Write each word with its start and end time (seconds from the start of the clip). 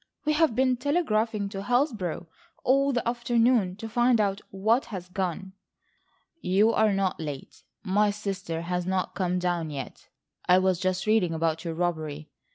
We 0.25 0.33
have 0.33 0.55
been 0.55 0.77
telegraphing 0.77 1.47
to 1.49 1.63
Hillsborough 1.63 2.25
all 2.63 2.91
the 2.91 3.07
afternoon 3.07 3.75
to 3.75 3.87
find 3.87 4.19
out 4.19 4.41
what 4.49 4.85
has 4.85 5.07
gone." 5.09 5.53
"You 6.41 6.73
are 6.73 6.91
not 6.91 7.19
late. 7.19 7.61
My 7.83 8.09
sister 8.09 8.61
has 8.63 8.87
not 8.87 9.13
come 9.13 9.37
down 9.37 9.69
yet. 9.69 10.07
I 10.47 10.57
was 10.57 10.79
just 10.79 11.05
reading 11.05 11.35
about 11.35 11.63
your 11.63 11.75
robbery. 11.75 12.31